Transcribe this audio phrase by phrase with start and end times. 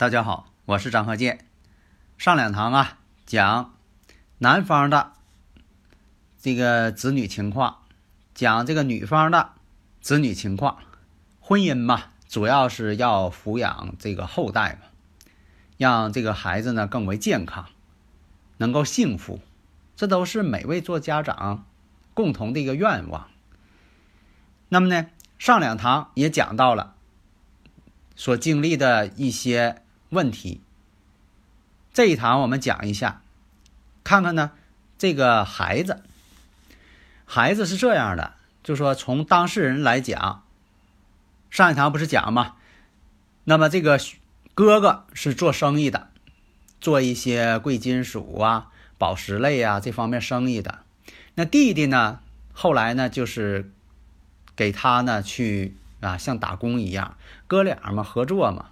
[0.00, 1.44] 大家好，我是张鹤剑。
[2.16, 2.96] 上两堂啊，
[3.26, 3.74] 讲
[4.38, 5.12] 男方的
[6.40, 7.82] 这个子女情况，
[8.34, 9.50] 讲这个女方的
[10.00, 10.78] 子女情况。
[11.38, 14.88] 婚姻嘛，主要是要抚养这个后代嘛，
[15.76, 17.66] 让这个孩子呢更为健康，
[18.56, 19.42] 能够幸福，
[19.96, 21.66] 这都是每位做家长
[22.14, 23.28] 共同的一个愿望。
[24.70, 26.94] 那么呢，上两堂也讲到了
[28.16, 29.82] 所经历的一些。
[30.10, 30.60] 问题，
[31.92, 33.22] 这一堂我们讲一下，
[34.02, 34.50] 看看呢，
[34.98, 36.02] 这个孩子，
[37.24, 40.42] 孩子是这样的，就说从当事人来讲，
[41.48, 42.56] 上一堂不是讲吗？
[43.44, 44.00] 那么这个
[44.54, 46.08] 哥哥是做生意的，
[46.80, 50.80] 做一些贵金属啊、宝石类啊这方面生意的，
[51.36, 52.18] 那弟弟呢，
[52.52, 53.70] 后来呢就是
[54.56, 57.16] 给他呢去啊像打工一样，
[57.46, 58.70] 哥俩嘛合作嘛。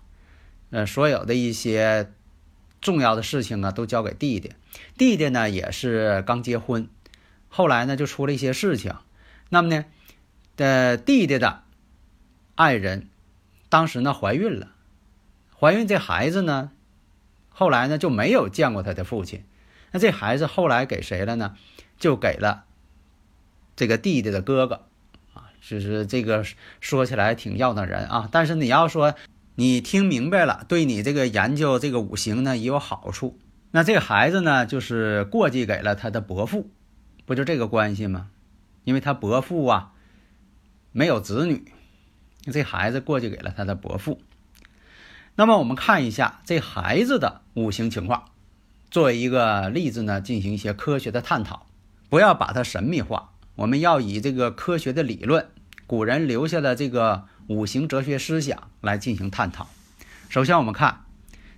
[0.71, 2.13] 呃，所有的一些
[2.83, 4.53] 重要的事情啊，都交给弟弟。
[4.99, 6.89] 弟弟呢，也是刚结婚，
[7.49, 8.95] 后来呢，就出了一些事情。
[9.49, 9.87] 那么呢，
[10.57, 11.63] 的弟弟的
[12.55, 13.09] 爱人
[13.71, 14.69] 当时呢怀孕了，
[15.59, 16.71] 怀孕这孩子呢，
[17.49, 19.43] 后来呢就没有见过他的父亲。
[19.93, 21.57] 那这孩子后来给谁了呢？
[21.99, 22.67] 就给了
[23.75, 24.85] 这个弟弟的哥哥
[25.33, 25.49] 啊。
[25.63, 26.45] 就是这个
[26.81, 29.15] 说起来挺要的人啊，但是你要说。
[29.61, 33.41] 你听明白了，对你这个研究这个五行呢也有好处。
[33.73, 36.71] 那这个孩子呢，就是过继给了他的伯父，
[37.27, 38.31] 不就这个关系吗？
[38.85, 39.95] 因为他伯父啊
[40.93, 41.73] 没有子女，
[42.53, 44.21] 这孩子过继给了他的伯父。
[45.35, 48.27] 那么我们看一下这孩子的五行情况，
[48.93, 51.67] 作为一个例子呢，进行一些科学的探讨，
[52.09, 53.33] 不要把它神秘化。
[53.57, 55.49] 我们要以这个科学的理论，
[55.89, 57.25] 古人留下的这个。
[57.49, 59.69] 五行哲学思想来进行探讨。
[60.29, 61.07] 首先，我们看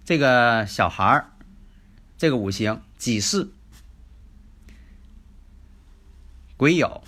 [0.04, 1.32] 这个小孩儿，
[2.16, 3.52] 这个五行己巳、
[6.56, 7.02] 癸酉、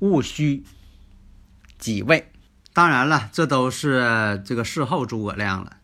[0.00, 0.64] 戊戌、
[1.78, 2.32] 己未。
[2.72, 5.76] 当然了，这都是这个事后诸葛亮了。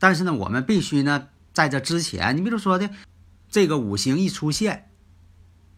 [0.00, 2.90] 但是呢，我们必须呢，在这之前，你比如说的
[3.48, 4.90] 这个五行一出现，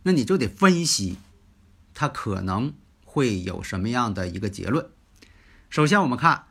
[0.05, 1.19] 那你就得分析
[1.93, 2.73] 它可能
[3.05, 4.89] 会有什么样的一个结论。
[5.75, 6.45] 首先，我们看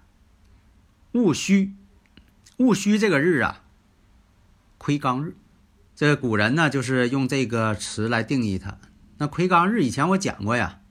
[1.14, 1.76] 戊戌，
[2.58, 3.64] 戊戌这个日啊，
[4.78, 5.38] 魁罡日。
[5.96, 8.78] 这古人呢，就是用这个词来定义它。
[9.20, 10.82] 那魁罡日以前我讲过呀，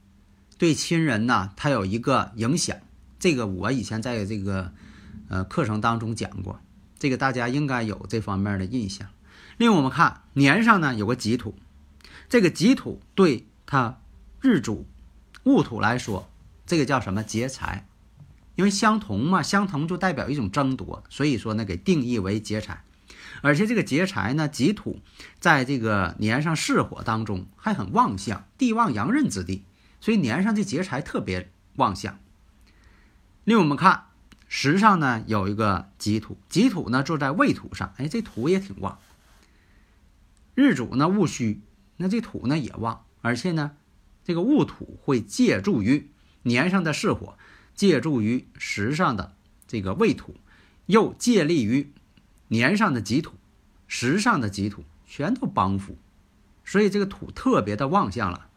[0.56, 2.74] 对亲人呢，它有一个影响。
[3.18, 4.72] 这个我以前在这个
[5.28, 6.58] 呃课程当中讲过，
[6.98, 9.08] 这个大家应该有这方面的印象。
[9.58, 11.54] 另，我们看年上呢有个己土，
[12.30, 14.00] 这个己土对它
[14.40, 14.86] 日主
[15.42, 16.30] 戊土来说，
[16.64, 17.86] 这个叫什么劫财？
[18.54, 22.84] 因为相同嘛，相同就代表一种争夺，所以说呢，给定义为劫财。
[23.40, 25.00] 而且这个劫财呢，己土
[25.40, 29.62] 在这个年上巳火当中还很旺相，地旺阳刃之地，
[30.00, 32.18] 所以年上这劫财特别旺相。
[33.44, 34.04] 另我们看
[34.48, 38.98] 时上呢有一个己土，己土呢坐在未土上，哎，这土也挺旺。
[40.54, 41.62] 日主呢戊戌，
[41.96, 43.72] 那这土呢也旺，而且呢
[44.22, 46.10] 这个戊土会借助于
[46.42, 47.36] 年上的巳火。
[47.74, 49.34] 借助于时上的
[49.66, 50.36] 这个未土，
[50.86, 51.92] 又借力于
[52.48, 53.34] 年上的己土，
[53.88, 55.96] 时上的己土全都帮扶，
[56.64, 58.48] 所以这个土特别的旺相了。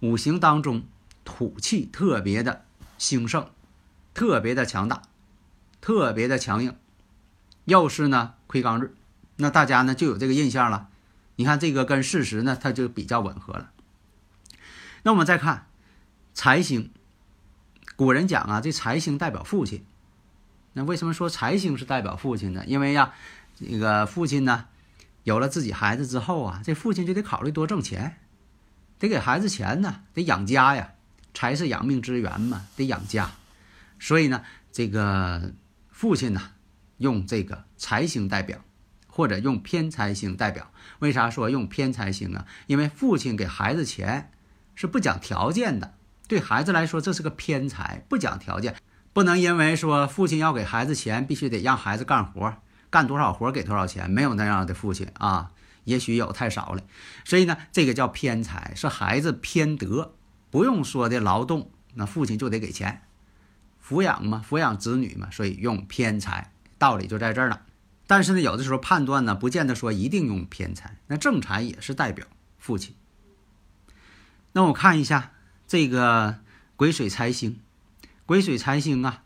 [0.00, 0.84] 五行当中
[1.24, 2.64] 土气特别的
[2.98, 3.50] 兴盛，
[4.14, 5.02] 特别的强大，
[5.80, 6.76] 特别的强硬。
[7.64, 8.94] 又是呢亏刚日，
[9.36, 10.88] 那大家呢就有这个印象了。
[11.36, 13.70] 你看这个跟事实呢，它就比较吻合了。
[15.02, 15.66] 那我们再看
[16.34, 16.90] 财星。
[17.98, 19.84] 古人讲啊，这财星代表父亲。
[20.74, 22.62] 那为什么说财星是代表父亲呢？
[22.64, 23.12] 因为呀，
[23.58, 24.66] 这个父亲呢，
[25.24, 28.18] 有了自己孩子之后啊，这父亲就得考虑多挣钱，
[29.00, 30.92] 得给孩子钱呢，得养家呀。
[31.34, 33.32] 财是养命之源嘛，得养家。
[33.98, 35.52] 所以呢，这个
[35.88, 36.52] 父亲呢，
[36.98, 38.60] 用这个财星代表，
[39.08, 40.70] 或者用偏财星代表。
[41.00, 42.46] 为啥说用偏财星啊？
[42.68, 44.30] 因为父亲给孩子钱
[44.76, 45.94] 是不讲条件的，
[46.28, 48.76] 对孩子来说这是个偏财，不讲条件，
[49.12, 52.54] 不能因为说父亲要给孩子钱，必须得让孩子干活，
[52.90, 55.50] 干多少活给多少钱，没有那样的父亲啊，
[55.84, 56.82] 也许有太少了。
[57.24, 60.14] 所以呢，这个叫偏财，是孩子偏德，
[60.50, 63.02] 不用说的劳动，那父亲就得给钱。
[63.82, 67.62] 抚养嘛，抚养子女嘛，所以用偏财，道理就在这儿了。
[68.06, 70.98] 但是呢，有的时候判断呢，不见得说一定用偏财。
[71.06, 72.26] 那正财也是代表
[72.58, 72.94] 父亲。
[74.52, 75.32] 那我看一下
[75.68, 76.38] 这个
[76.76, 77.60] 癸水财星，
[78.24, 79.22] 癸水财星啊，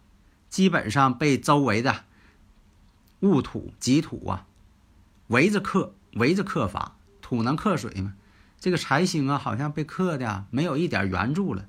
[0.51, 2.03] 基本上被周围的
[3.21, 4.45] 戊土、己土啊
[5.29, 6.97] 围着克，围着克法。
[7.21, 8.15] 土能克水吗？
[8.59, 11.67] 这个财星啊，好像被克的没有一点援助了。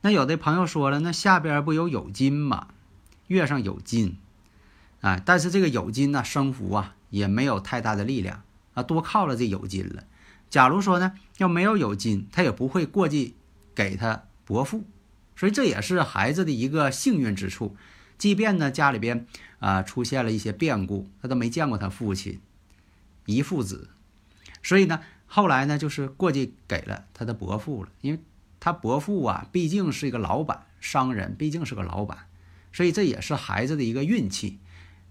[0.00, 2.66] 那有的朋友说了，那下边不有酉金吗？
[3.28, 4.18] 月上有金，
[5.00, 8.42] 啊，但是这个酉金呢，生福啊也没有太大的力量
[8.74, 10.02] 啊，多靠了这酉金了。
[10.50, 13.36] 假如说呢，要没有酉金，他也不会过继
[13.74, 14.84] 给他伯父，
[15.36, 17.76] 所以这也是孩子的一个幸运之处。
[18.18, 19.26] 即便呢家里边
[19.58, 22.40] 啊出现了一些变故，他都没见过他父亲
[23.26, 23.90] 一父子，
[24.62, 28.20] 所以呢后来呢就是过继给了他的伯父了，因为。
[28.64, 32.28] 他伯父啊，毕竟是一个老板，商人毕竟是个老板，
[32.72, 34.60] 所以这也是孩子的一个运气。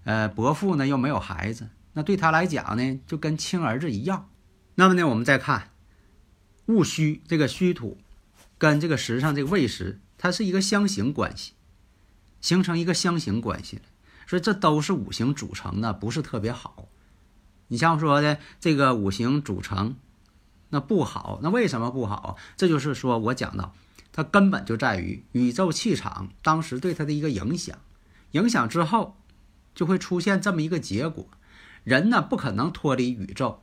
[0.04, 4.30] 呃，伯父呢又没有孩子，那对他来讲呢，就跟亲儿子一样。
[4.76, 5.68] 那么呢，我们再看
[6.64, 7.98] 戊戌这个戌土，
[8.62, 11.54] 跟这个时上这个未时，它是一个相形关系，
[12.40, 13.82] 形成一个相形关系了。
[14.28, 16.86] 所以这都是五行组成的，不是特别好。
[17.66, 19.96] 你像说的这个五行组成。
[20.70, 22.36] 那不好，那为什么不好？
[22.56, 23.74] 这就是说我讲到，
[24.12, 27.76] 它根本就在于宇宙气场当时对它的一个影响，
[28.30, 29.16] 影响之后，
[29.74, 31.26] 就会出现这么一个结果。
[31.82, 33.60] 人呢不可能脱离宇宙，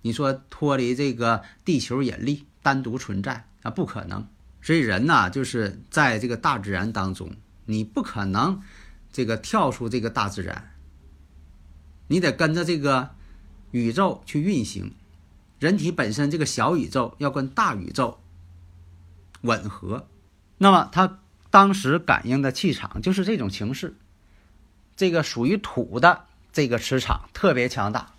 [0.00, 4.26] 你说脱离这个地球引力单独存在啊，不可能。
[4.60, 8.60] 所以人呢就是在这个大自然当中，你不可能
[9.12, 10.74] 这个跳出这个大自然，
[12.08, 13.10] 你得跟着这个
[13.70, 14.94] 宇宙去运行。
[15.58, 18.20] 人体本身这个小宇宙要跟大宇宙
[19.40, 20.06] 吻合，
[20.56, 21.18] 那么它
[21.50, 23.96] 当时感应的气场就是这种形式。
[24.96, 28.14] 这个属于土的这个磁场特别强大，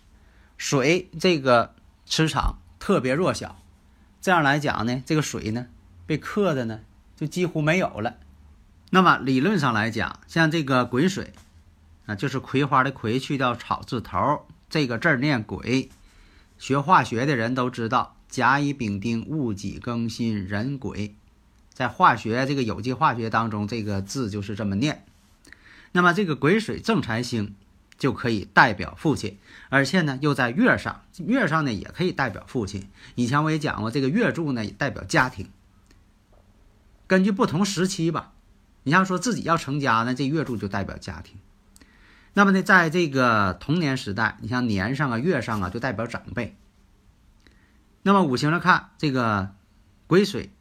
[0.57, 1.75] 水这个
[2.05, 3.61] 磁场特别弱小。
[4.21, 5.67] 这样来讲呢，这个水呢
[6.09, 6.79] 被克的呢
[7.15, 8.15] 就几乎没有了。
[8.89, 11.33] 那么理论上来讲，像这个癸水
[12.07, 15.91] 啊，就是葵花的葵去掉草字头，这个字儿念癸。
[16.57, 21.13] 学化学的人都知道，甲乙丙丁戊己庚辛壬癸，
[21.71, 25.05] 在化学这个有机化学当中，这个字就是这么念。
[25.91, 27.53] 那么这个癸水正财星
[27.99, 29.37] 就可以代表父亲，
[29.69, 32.89] 而且呢又在月上，月上呢也可以代表父亲。
[33.13, 35.47] 以前我也讲过，这个月柱呢也代表家庭。
[37.09, 38.33] 根据不同时期吧，
[38.83, 41.39] 你像说自己要成家呢，这月柱就代表家庭。
[42.33, 46.55] 那么呢，在这个童年时代，你像年上啊、月上啊，就代表长辈。
[48.03, 49.55] 那么五行来看，这个
[50.05, 50.51] 癸水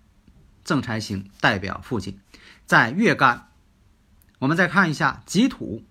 [0.65, 2.19] 正财星代表父亲，
[2.65, 3.49] 在月干。
[4.39, 5.85] 我们再看一下己土，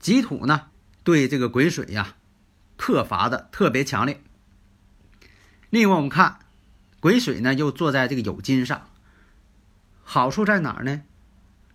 [0.00, 0.62] 己土呢
[1.04, 2.16] 对这个癸水呀
[2.76, 4.20] 克伐的特别强烈。
[5.70, 6.40] 另外我们看
[6.98, 8.88] 癸水呢又坐在这个酉金上，
[10.10, 11.02] 好处在哪儿呢？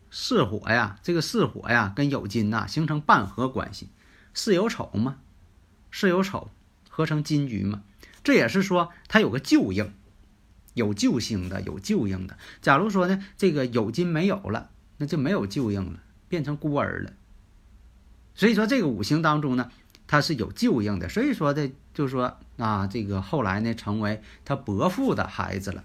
[0.10, 3.90] 巳火呀，这个巳火呀，跟酉金呐形成半合关系，
[4.34, 5.18] 巳酉丑嘛，
[5.92, 6.50] 巳酉丑
[6.90, 7.84] 合成金局嘛，
[8.24, 9.94] 这也是说它有个救应，
[10.74, 12.36] 有救星的，有救应的。
[12.60, 17.14] 假如说呢，这个酉金没有了，那就没有救应了，变成孤儿了。
[18.34, 19.70] 所以说这个五行当中呢，
[20.08, 21.08] 它是有救应的。
[21.08, 25.84] 所以说的，就是说啊，这个后来呢，成为他伯父的孩子了。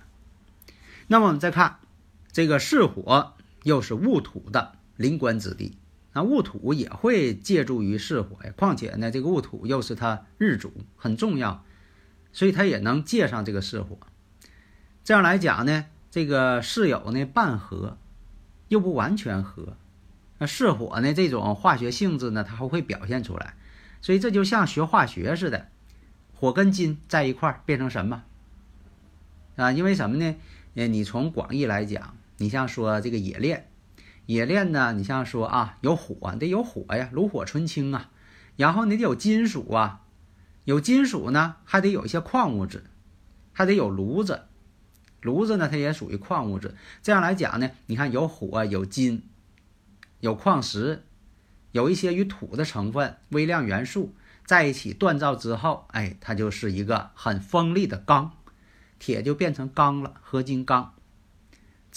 [1.09, 1.81] 那么我们再看
[2.33, 3.35] 这个巳火。
[3.65, 5.77] 又是戊土的临官之地，
[6.13, 8.53] 那戊土也会借助于巳火呀。
[8.57, 11.65] 况且呢，这个戊土又是他日主，很重要，
[12.33, 13.99] 所以他也能借上这个巳火。
[15.03, 17.99] 这样来讲呢，这个巳酉呢半合，
[18.69, 19.77] 又不完全合。
[20.39, 23.55] 那巳火呢这种化学性质呢，它还会表现出来。
[24.01, 25.69] 所以这就像学化学似的，
[26.33, 28.23] 火跟金在一块变成什么？
[29.57, 30.37] 啊，因为什么呢？
[30.75, 32.15] 呃，你从广义来讲。
[32.39, 33.71] 你像说这个冶炼，
[34.27, 38.11] 冶炼呢，你像说啊，有火得有火呀，炉火纯青啊，
[38.57, 40.03] 然后你得有金属啊，
[40.65, 42.85] 有金属呢，还得有一些矿物质，
[43.53, 44.45] 还得有炉子，
[45.21, 46.77] 炉子呢，它也属于矿物质。
[47.03, 49.23] 这样来讲呢，你看有火有金，
[50.21, 51.05] 有矿石，
[51.73, 54.15] 有一些与土的成分、微量元素，
[54.45, 58.33] 在一起锻造之后，哎，它就是一个很锋利的钢，
[59.01, 60.95] 铁就变成钢了，合金钢。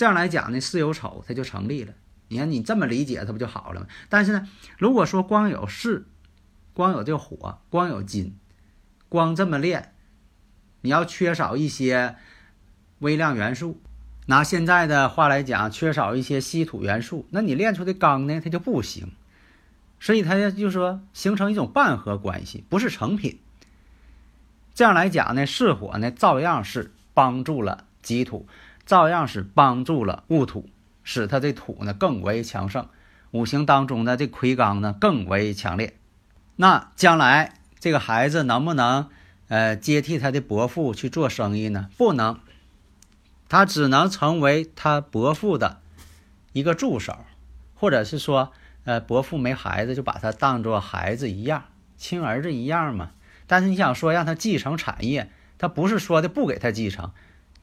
[0.02, 1.94] 这样来讲呢，巳有丑，它就成立了。
[2.30, 3.86] 你看你这么理解，它不就好了吗？
[4.10, 4.48] 但是呢，
[4.80, 6.06] 如果说光有巳，
[6.74, 8.36] 光有这火，光有金，
[9.10, 9.94] 光这么练，
[10.82, 12.16] 你要缺少一些
[12.98, 13.80] 微量元素，
[14.26, 19.12] 拿现在的话来讲，缺少一些稀土元素，那你练出的钢呢，它就不行。
[20.00, 23.40] 所以它就说形成一种半合关系，不是成品。
[24.74, 28.48] 这样来讲呢，巳火呢，照样是帮助了己土，
[28.92, 30.68] 照样是帮助了戊土。
[31.02, 32.90] 使他的土呢更为强盛，
[33.32, 35.96] 五行当中的这魁罡呢更为强烈。
[36.58, 39.08] 那将来这个孩子能不能
[39.48, 41.90] 呃接替他的伯父去做生意呢？
[41.98, 42.38] 不能，
[43.48, 45.80] 他只能成为他伯父的
[46.52, 47.18] 一个助手，
[47.74, 48.52] 或者是说
[48.84, 51.64] 呃伯父没孩子就把他当做孩子一样，
[51.96, 53.12] 亲儿子一样嘛。
[53.48, 57.12] 但是你想说让他继承产业，他不是说的不给他继承，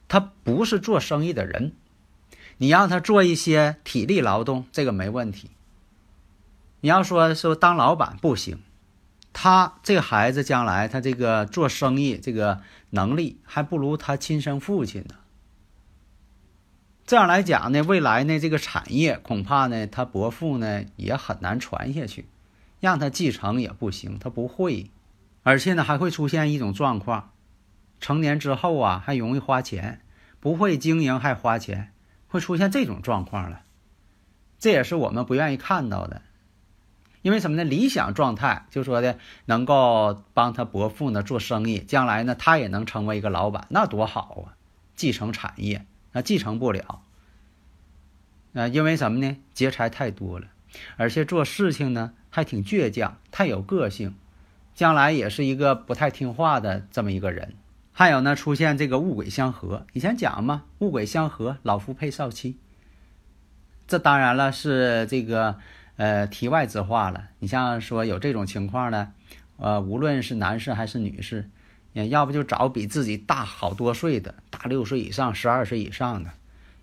[0.09, 1.71] 他不是做生意的人。
[2.57, 5.49] 你让他做一些体力劳动，这个没问题。
[6.81, 8.59] 你要说说当老板不行，
[9.31, 15.15] 他这个孩子将来他这个做生意这个能力还不如他亲生父亲呢。
[17.05, 22.27] 这样来讲呢，未来呢这个产业恐怕呢他伯父呢也很难传下去，
[22.81, 24.91] 让他继承也不行，他不会，
[25.43, 27.31] 而且呢还会出现一种状况，
[27.99, 30.01] 成年之后啊还容易花钱，
[30.39, 31.91] 不会经营还花钱。
[32.31, 33.63] 会出现这种状况了，
[34.59, 36.21] 这也是我们不愿意看到的。
[37.23, 37.63] 因为什么呢？
[37.63, 44.53] 理想状态就说的能够帮他伯父呢做生意，将来呢他也能成为一个老板，那多好啊！
[44.95, 47.01] 继承产业，那继承不了。
[48.53, 49.35] 啊，因为什么呢？
[49.55, 50.47] 劫财太多了，
[50.97, 54.13] 而且做事情呢还挺倔强，太有个性，
[54.75, 57.55] 将来也是一个不太听话的这么一个人。
[57.91, 59.85] 还有呢，出现这个物鬼相合。
[59.91, 62.57] 以前讲嘛，物鬼相合，老夫配少妻。
[63.87, 65.57] 这当然了，是这个
[65.97, 67.25] 呃题外之话了。
[67.39, 69.11] 你像说有这种情况呢，
[69.57, 71.49] 呃，无论是男士还是女士，
[71.93, 76.29] 要不就找比自己大好多岁的，大六岁以上、十二岁以上的；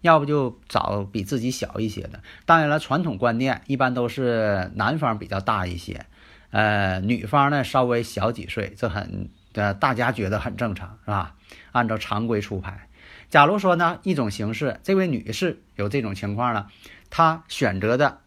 [0.03, 2.21] 要不就找比自己小一些的。
[2.45, 6.05] 当然了，传统观念一般都是男方比较大一些，
[6.51, 9.31] 呃，女方呢稍微小几岁，这很。
[9.57, 11.35] 呃，大家觉得很正常，是吧？
[11.73, 12.91] 按照常规出牌。
[13.31, 16.71] 假如说呢，一种形式，这位女士有这种情况了，
[17.09, 18.21] 她选择的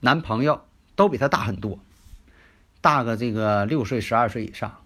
[0.00, 0.64] 男朋友
[0.96, 1.78] 都比她大很多，
[2.80, 4.82] 大个这个六岁、十二岁以上，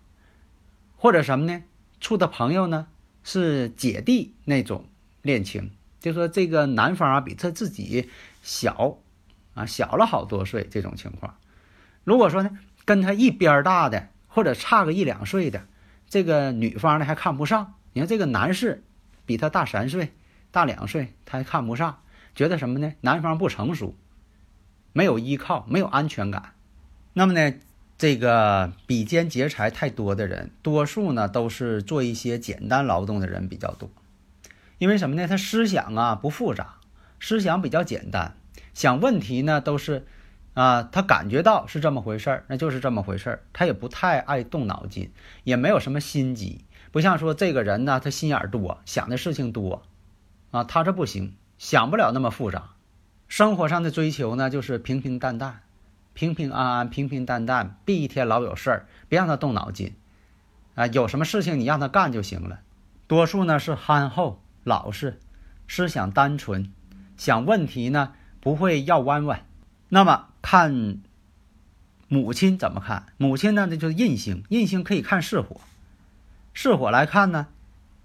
[0.96, 1.62] 或者什么呢？
[2.00, 2.88] 处的朋友呢
[3.23, 4.87] 是姐弟那种
[5.23, 5.70] 恋情，
[6.00, 8.11] 就说这个男方啊比他自己
[8.42, 8.99] 小
[9.54, 11.37] 啊小了好多岁这种情况。
[12.02, 14.08] 如果说呢，跟他一边大的。
[14.35, 15.64] 或者差个一两岁的，
[16.09, 17.75] 这个女方呢还看不上。
[17.93, 18.83] 你看这个男士
[19.26, 20.12] 比他大三岁、
[20.50, 22.00] 大两岁，他还看不上，
[22.35, 22.95] 觉得什么呢？
[23.00, 23.95] 男方不成熟，
[24.93, 26.55] 没有依靠，没有安全感。
[27.12, 27.55] 那么呢，
[27.97, 33.88] 这个比肩劫财太多的人，多数呢都是做一些简单劳动的人比较多。
[34.79, 35.29] 因为什么呢？
[35.29, 36.79] 他思想啊不复杂，
[37.21, 38.35] 思想比较简单，
[38.75, 40.05] 想问题呢都是。
[40.54, 43.42] 啊，他感觉到是这么回事儿，那就是这么回事儿。
[43.52, 45.11] 他也不太爱动脑筋，
[45.42, 49.82] 也没有什么心机，不像说这个人呢，他心眼儿多，想的事情多，
[50.52, 52.70] 啊，他这不行，想不了那么复杂。
[53.26, 55.62] 生活上的追求呢，就是平平淡淡，
[56.12, 59.96] 平平安安，平平淡淡，别一天老有事儿，别让他动脑筋，
[60.76, 62.61] 啊，有什么事情你让他干就行了。
[63.08, 65.18] 多数呢是憨厚老实，
[65.66, 66.73] 思想单纯，
[67.16, 69.44] 想问题呢不会绕弯弯。
[69.88, 70.28] 那么。
[70.44, 70.98] 看
[72.06, 73.06] 母亲怎么看？
[73.16, 73.66] 母亲呢？
[73.70, 75.58] 那就是印星，印星可以看巳火。
[76.52, 77.46] 巳火来看呢，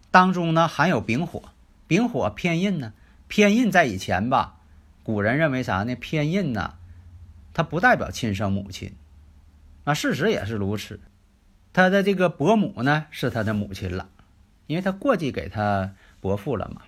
[0.09, 1.43] 当中呢含有丙火，
[1.85, 2.93] 丙火偏印呢。
[3.27, 4.55] 偏印在以前吧，
[5.03, 5.95] 古人认为啥呢？
[5.95, 6.75] 偏印呢，
[7.53, 8.93] 它不代表亲生母亲
[9.83, 9.93] 啊。
[9.93, 11.01] 事实也是如此，
[11.73, 14.07] 他的这个伯母呢是他的母亲了，
[14.65, 16.83] 因为他过继给他伯父了嘛。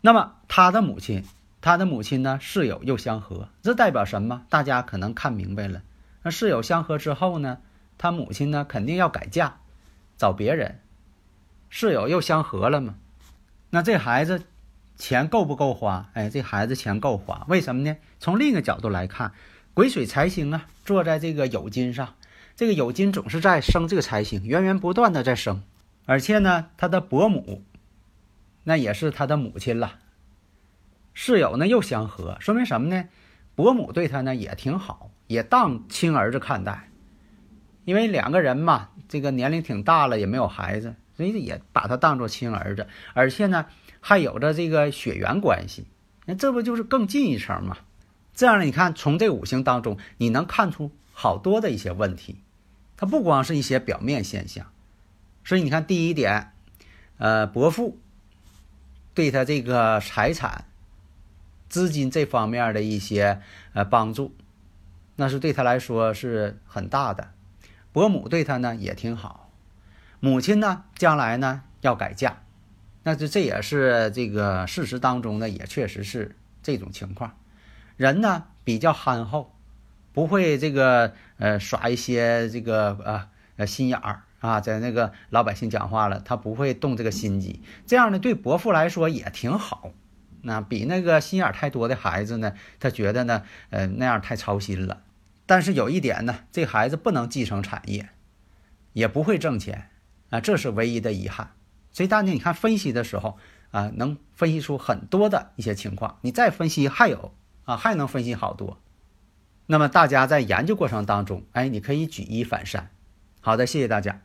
[0.00, 1.22] 那么他的母亲。
[1.60, 4.46] 他的母亲呢，室友又相合，这代表什么？
[4.48, 5.82] 大家可能看明白了。
[6.22, 7.58] 那室友相合之后呢，
[7.98, 9.58] 他母亲呢肯定要改嫁，
[10.16, 10.80] 找别人。
[11.68, 12.94] 室友又相合了嘛？
[13.70, 14.42] 那这孩子
[14.96, 16.10] 钱够不够花？
[16.14, 17.96] 哎，这孩子钱够花，为什么呢？
[18.18, 19.32] 从另一个角度来看，
[19.74, 22.14] 癸水财星啊，坐在这个酉金上，
[22.56, 25.62] 这个酉金总是在生这个财星，源源不断的在生，
[26.06, 27.62] 而且呢，他的伯母，
[28.64, 29.98] 那也是他的母亲了。
[31.14, 33.04] 室友呢又相合，说明什么呢？
[33.54, 36.88] 伯母对他呢也挺好，也当亲儿子看待。
[37.84, 43.66] 因为两个人嘛，这个年龄挺大了，也没有孩子，所以也把他当做亲儿子，而且呢，
[44.00, 45.86] 还有着这个血缘关系，
[46.26, 47.76] 那这不就是更近一层嘛？
[48.34, 52.38] 这样呢，你看从这五行当中，你能看出好多的一些问题，
[52.96, 54.66] 它不光是一些表面现象，
[55.44, 56.52] 所以你看第一点，
[57.18, 57.98] 呃，伯父
[59.14, 60.66] 对他这个财产、
[61.70, 63.40] 资金这方面的一些
[63.72, 64.34] 呃帮助，
[65.16, 67.30] 那是对他来说是很大的。
[67.92, 69.50] 伯母对他呢也挺好，
[70.20, 72.42] 母亲呢将来呢要改嫁，
[73.04, 77.36] 那这这也是这个事实当中呢也确实是这种情况。
[77.96, 79.52] 人呢比较憨厚，
[80.12, 87.60] 不会这个呃耍一些这个呃呃心眼儿啊，在那个老百姓讲话了，他不会动这个心机。
[87.86, 89.90] 这样呢对伯父来说也挺好，
[90.42, 95.02] 那比那个心眼太多的孩子呢，他觉得呢呃那样太操心了。
[95.46, 98.10] 但是有一点呢，这孩子不能继承产业，
[98.92, 99.90] 也不会挣钱
[100.30, 101.52] 啊，这是唯一的遗憾。
[101.92, 103.38] 所以大家你看分析的时候
[103.70, 106.18] 啊，能分析出很多的一些情况。
[106.22, 107.32] 你再分析还有。
[107.64, 108.80] 啊，还能分析好多。
[109.66, 112.90] 那么大家在研究过程当中，哎，你可以举一反三。
[113.40, 114.22] 好的，谢谢大家。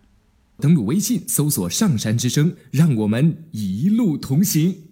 [0.57, 4.84] 登录微信搜索“上山之声”，让我们一路同行。